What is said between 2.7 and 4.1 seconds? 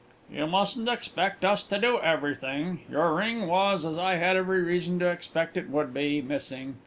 Your ring was, as